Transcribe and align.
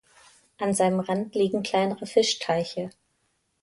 An 0.57 0.73
seinem 0.73 0.99
Rand 0.99 1.35
liegen 1.35 1.61
kleinere 1.61 2.07
Fischteiche. 2.07 2.89